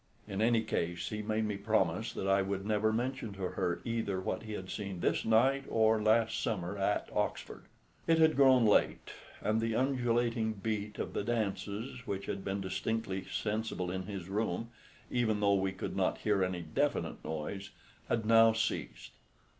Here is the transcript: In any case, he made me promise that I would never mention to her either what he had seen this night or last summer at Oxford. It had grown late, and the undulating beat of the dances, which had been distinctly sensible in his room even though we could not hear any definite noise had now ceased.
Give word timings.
In 0.27 0.41
any 0.41 0.63
case, 0.63 1.09
he 1.09 1.21
made 1.21 1.45
me 1.45 1.57
promise 1.57 2.11
that 2.13 2.27
I 2.27 2.41
would 2.41 2.65
never 2.65 2.91
mention 2.91 3.33
to 3.33 3.49
her 3.49 3.81
either 3.85 4.19
what 4.19 4.41
he 4.41 4.53
had 4.53 4.71
seen 4.71 4.99
this 4.99 5.23
night 5.23 5.63
or 5.69 6.01
last 6.01 6.41
summer 6.41 6.75
at 6.75 7.07
Oxford. 7.13 7.65
It 8.07 8.17
had 8.17 8.35
grown 8.35 8.65
late, 8.65 9.11
and 9.43 9.61
the 9.61 9.75
undulating 9.75 10.53
beat 10.53 10.97
of 10.97 11.13
the 11.13 11.23
dances, 11.23 12.07
which 12.07 12.25
had 12.25 12.43
been 12.43 12.61
distinctly 12.61 13.25
sensible 13.25 13.91
in 13.91 14.07
his 14.07 14.27
room 14.27 14.71
even 15.11 15.39
though 15.39 15.53
we 15.53 15.71
could 15.71 15.95
not 15.95 16.17
hear 16.17 16.43
any 16.43 16.61
definite 16.61 17.23
noise 17.23 17.69
had 18.09 18.25
now 18.25 18.53
ceased. 18.53 19.11